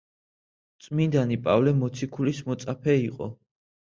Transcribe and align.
წმინდანი 0.85 1.37
პავლე 1.43 1.73
მოციქულის 1.83 2.39
მოწაფე 2.47 2.95
იყო. 3.03 3.29